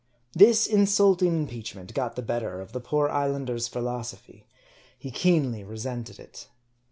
This 0.33 0.65
insulting 0.65 1.27
impeachment 1.37 1.93
got 1.93 2.15
the 2.15 2.23
better 2.23 2.59
of 2.59 2.71
the 2.71 2.79
poor 2.79 3.07
islander's 3.09 3.67
philosophy. 3.67 4.47
He 4.97 5.11
keenly 5.11 5.63
resented 5.63 6.17
it. 6.19 6.47